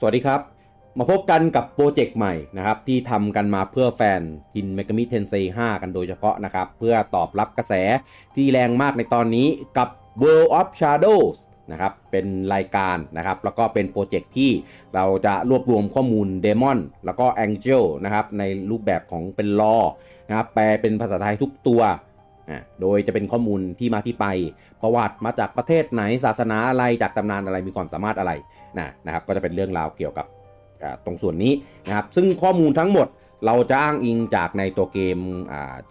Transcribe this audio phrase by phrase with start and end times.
[0.00, 0.40] สวัสดีครับ
[0.98, 4.20] มาพบกันกับโปรเจกต์ใหม่นะครับ ที่ทำกันมาเพื่อแฟน
[4.54, 7.72] Shin Megami Tensei 5กันโดยเฉพาะนะครับ เพื่อตอบรับกระแส
[8.36, 9.48] ที่แรงมากในตอนนี้
[9.78, 9.88] กับ
[10.22, 11.38] World of Shadows
[11.72, 14.50] นะครับ เป็นรายการนะครับ แล้วก็เป็นโปรเจกต์ที่
[14.94, 19.76] เราจะรวบรวมข้อมูล Demon แล้วก็ Angel นะครับ ในรูปแบบของเป็น lore
[20.28, 21.82] นะครับ แปลเป็นภาษาไทยทุกตัว
[22.80, 24.26] โดยจะเป็นข้อมูลที่มาที่ไป
[24.82, 28.32] ประวัติมาจากประเทศไหนศาสนาอะไรจากตำนานอะไรมีความสามารถอะไร
[28.78, 30.26] นะนะครับก็จะเป็นเรื่องราวเกี่ยวกับ
[31.04, 31.52] ตรงส่วนนี้
[31.88, 33.06] นะครับซึ่งข้อมูลทั้งหมด
[33.46, 35.18] เราจะอ้างอิงจากในตัวเกม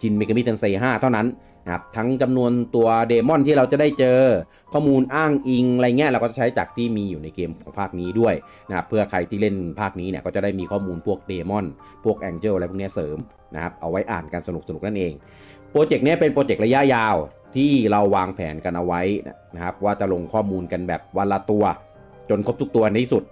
[0.00, 1.26] Shin Megami Tensei 5เท่านั้น
[1.64, 4.18] นะครับทั้งจำนวนตัว demon ที่เราจะได้เจอ
[4.72, 8.34] ข้อมูลอ้างอิงอะไรเงี้ยเราก็จะใช้จากที่มีอยู่ในเกมของภาคนี้ด้วย
[8.68, 11.66] นะครับเพื่อใครที่เล่นภาคนี้เนี่ยก็จะได้มีข้อมูลพวก demon
[12.04, 13.18] พวก angel อะไรพวกนี้เสริม
[13.54, 15.12] นะครับเอาไว้อ่านกันสนุกสนุกนั่นเอง
[15.70, 17.16] โปรเจกต์นี้เป็นโปรเจกต์ระยะยาว
[17.56, 19.02] ที่เราวางแผนกันเอาไว้
[19.54, 21.64] นะครับว่าจะลงข้อมูลกันแบบวันละตัว
[22.30, 23.24] จนครบทุกตัวในที่สุด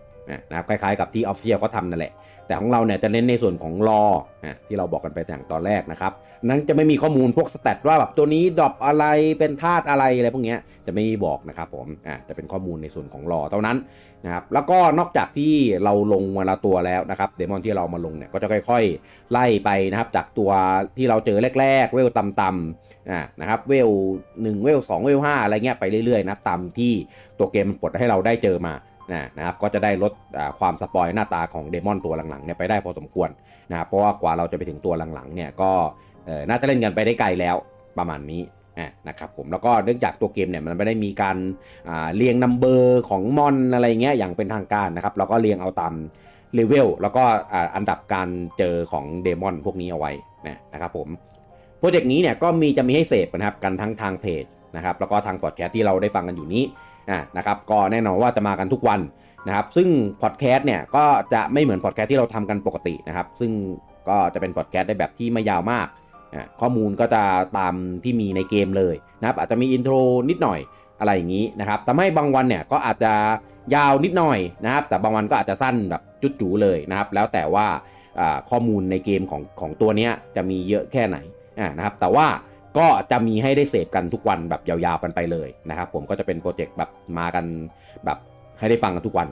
[0.49, 2.13] นะครับคล้ายๆกับที่ official เขาทำนั่นแหละ
[2.47, 4.03] แต่ของเราเนี่ยจะเน้นในส่วนของ lore
[4.67, 6.13] ที่เราบอกกันไปอย่างตอนแรกนะครับ
[6.49, 9.05] นั้นจะไม่มีข้อมูลพวก stat ว่าแบบตัวนี้ drop อะไร
[9.39, 10.55] เป็นธาตุอะไรอะไรพวกนี้
[10.87, 13.77] จะไม่บอกนะครับผมอ่าจะเป็นข้อมูลในส่วนของ lore เท่านั้น
[14.25, 20.51] นะครับแล้วก็นอกจากที่เราลงวันละตัวแล้วนะครับ demon ที่เรามาลงเนี่ยก็จะค่อยๆ ไล่ไปนะครับ จากตัว
[20.97, 23.91] ที่เราเจอแรกๆ เวลต่ำๆอ่านะครับเวล
[24.27, 26.93] 1เวล2เวล5อะไรเงี้ยไปเรื่อยๆนะตามที่
[27.39, 28.75] ตัวเกมมันปลดให้เราได้เจอมา
[29.37, 30.13] นะครับก็จะได้ลด
[30.59, 33.29] ความ spoil หน้าตาของ demon ตัวหลังๆเนี่ยไปได้พอสมควร
[33.71, 35.71] นะครับเพราะว่ากว่าเราจะไปถึงตัวหลังๆเนี่ยก็
[36.49, 37.57] น่าจะเล่นกันไปได้ไกลแล้ว
[37.99, 38.43] ประมาณนี้
[39.09, 41.37] นะครับผมแล้วก็เนื่องจากตัวเกมเนี่ยมันไม่ได้มีการ
[42.17, 45.95] เรียง number ของมอนอะไรเงี้ยอย่างเป็นทางการนะครับเราก็เรียงเอาตาม
[46.55, 47.23] เลเวลแล้วก็
[47.77, 50.13] อันดับการเจอของ demon พวกนี้เอาไว้
[50.73, 51.09] นะครับผม
[51.79, 54.45] โปรเจกต์นี้เนี่ยก็มีจะมีให้เสพนะครับกันทั้งทางเพจ
[54.77, 56.63] นะครับแล้วก็ทางพอดแคสต์ที่เราได้ฟังกันอยู่นี้
[57.37, 59.01] นะครับก็แน่นอนว่าจะมากันทุกวัน
[59.47, 59.89] นะครับซึ่ง
[60.23, 61.05] พอดแคสต์เนี่ยก็
[61.35, 63.53] จะไม่เหมือนพอดแคสต์ที่เราทำกันปกตินะครับซึ่ง
[64.09, 65.87] ก็จะเป็นพอดแคสต์ในแบบที่ไม่ยาวมาก
[66.61, 67.23] ข้อมูลก็จะ
[67.59, 67.75] ตาม
[68.05, 69.95] ที่มีในเกมเลยนะครับอาจจะมี intro
[70.31, 70.61] นิดหน่อย
[71.01, 73.13] อะไรอย่างนี้นะครับทำให้บางวันเนี่ยก็อาจจะ
[73.75, 77.67] ยาวนิดหน่อยนะครับแต่บางวันก็อาจจะสั้นแบบจุดจูเลยนะครับแล้วแต่ว่า
[78.51, 81.19] ข้อมูลในเกมของของตัวนี้จะมีเยอะแค่ไหน
[81.77, 82.27] นะครับแต่ว่า
[82.79, 87.45] ก็จะมีให้ได้เสพกันทุกวันแบบยาวๆกันไปเลยนะครับ ผมก็จะเป็นโปรเจกต์แบบมากัน
[88.05, 88.19] แบบ
[88.59, 89.29] ให้ได้ฟังกันทุกวัน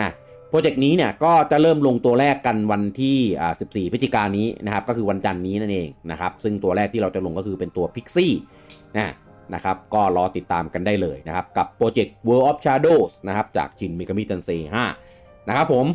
[0.00, 0.10] อะ
[0.48, 8.34] โปรเจกต์นี้เนี่ยก็จะเริ่มลงตัวแรกกันวันที่อ่า14 พฤศจิกายนนี้นะครับ ก็คือวันจันทร์นี้นั่นเองนะครับ ซึ่งตัวแรกที่เราจะลงก็คือเป็นตัว Pixie
[8.96, 9.12] นะ
[9.54, 14.50] นะครับก็รอติดตามกันได้เลยนะครับ กับโปรเจกต์ World of Shadows นะครับ จากจินมิกามิตันเซ
[14.98, 15.86] 5นะครับผม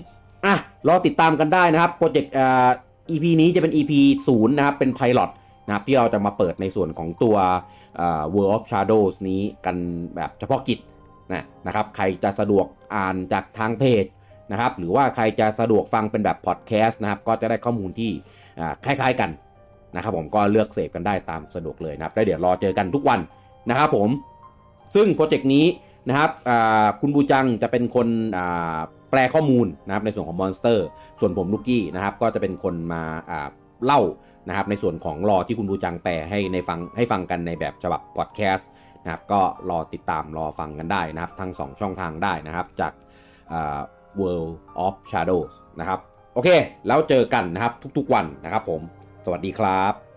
[0.46, 0.56] อะ
[0.88, 2.70] รอติดตามกันได้นะครับโปรเจกต์อ่า
[3.12, 3.92] EP นี้จะเป็น EP
[4.28, 5.30] 0นะครับเป็น Pilot
[5.70, 7.38] นะครับที่เราจะมาเปิดในส่วนของตัว
[8.34, 9.76] World of Shadows นี้กัน
[10.16, 10.80] แบบเฉพาะกิจ
[11.34, 12.66] นะนะครับใครจะสะดวก
[12.96, 14.06] อ่านจากทางเพจ
[14.52, 18.12] นะครับหรือว่าใครจะสะดวกฟังเป็นแบบพอดแคสต์นะครับก็จะได้ข้อมูลที่
[18.86, 19.30] คล้ายๆกัน
[19.96, 23.20] นะครับผมก็เลือกเสพกันได้ตามสะดวกเลยนะครับแล้วเดี๋ยวรอเจอกันทุกวัน
[23.70, 24.10] นะครับผม
[24.96, 25.66] ซึ่งโปรเจกต์นี้
[26.10, 26.32] นะครับ
[27.02, 28.08] คุณบูจังจะเป็นคน
[29.12, 30.88] แปลข้อมูลนะครับในส่วนของ monster
[31.20, 33.04] ส่วนผมลูกกี้นะครับก็จะเป็นคนมา
[33.86, 34.02] เล่า
[34.48, 38.70] นะครับในส่วนของ lore ที่คุณบูจังแปลให้ในฟังให้ฟังกันในแบบฉบับพอดแคสต์
[39.04, 42.94] นะครับก็รอติดตามรอฟังกันได้นะครับ ทั้ง 2 ช่องทางได้นะครับจาก
[44.20, 44.52] World
[44.86, 46.00] of Shadows นะครับ
[46.34, 46.50] โอเค
[46.88, 48.82] แล้วเจอกันนะครับทุกๆวันนะครับผม
[49.26, 50.09] สวัสดีครับ